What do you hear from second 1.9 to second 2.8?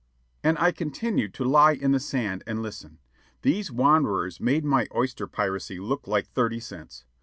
the sand and